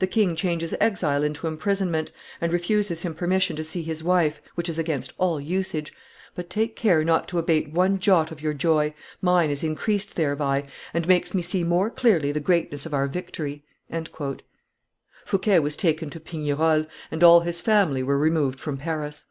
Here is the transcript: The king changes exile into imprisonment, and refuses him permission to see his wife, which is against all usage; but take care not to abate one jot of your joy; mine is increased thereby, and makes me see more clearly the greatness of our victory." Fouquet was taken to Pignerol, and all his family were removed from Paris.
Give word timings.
The 0.00 0.06
king 0.06 0.36
changes 0.36 0.74
exile 0.82 1.22
into 1.22 1.46
imprisonment, 1.46 2.12
and 2.42 2.52
refuses 2.52 3.00
him 3.00 3.14
permission 3.14 3.56
to 3.56 3.64
see 3.64 3.82
his 3.82 4.04
wife, 4.04 4.42
which 4.54 4.68
is 4.68 4.78
against 4.78 5.14
all 5.16 5.40
usage; 5.40 5.94
but 6.34 6.50
take 6.50 6.76
care 6.76 7.02
not 7.02 7.26
to 7.28 7.38
abate 7.38 7.72
one 7.72 7.98
jot 7.98 8.30
of 8.30 8.42
your 8.42 8.52
joy; 8.52 8.92
mine 9.22 9.48
is 9.48 9.64
increased 9.64 10.14
thereby, 10.14 10.64
and 10.92 11.08
makes 11.08 11.32
me 11.32 11.40
see 11.40 11.64
more 11.64 11.88
clearly 11.88 12.32
the 12.32 12.38
greatness 12.38 12.84
of 12.84 12.92
our 12.92 13.06
victory." 13.06 13.64
Fouquet 15.24 15.58
was 15.60 15.74
taken 15.74 16.10
to 16.10 16.20
Pignerol, 16.20 16.86
and 17.10 17.24
all 17.24 17.40
his 17.40 17.62
family 17.62 18.02
were 18.02 18.18
removed 18.18 18.60
from 18.60 18.76
Paris. 18.76 19.24